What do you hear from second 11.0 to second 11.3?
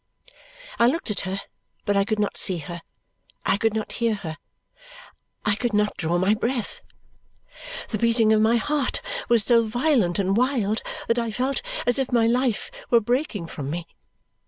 that I